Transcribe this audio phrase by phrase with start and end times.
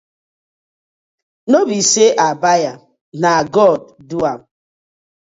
[1.51, 2.79] No bie say I bai am
[3.21, 4.39] na god ded.